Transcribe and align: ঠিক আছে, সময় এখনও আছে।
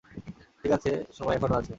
ঠিক 0.61 0.71
আছে, 0.71 0.91
সময় 1.13 1.35
এখনও 1.35 1.55
আছে। 1.55 1.69